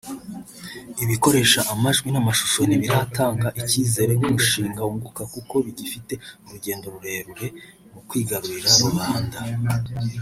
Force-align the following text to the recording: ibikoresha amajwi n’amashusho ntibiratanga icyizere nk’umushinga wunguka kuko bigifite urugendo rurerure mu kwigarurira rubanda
ibikoresha 1.03 1.59
amajwi 1.73 2.07
n’amashusho 2.11 2.61
ntibiratanga 2.65 3.47
icyizere 3.61 4.11
nk’umushinga 4.19 4.79
wunguka 4.87 5.21
kuko 5.33 5.53
bigifite 5.65 6.13
urugendo 6.45 6.85
rurerure 6.93 7.47
mu 7.93 8.01
kwigarurira 8.07 8.69
rubanda 8.83 9.37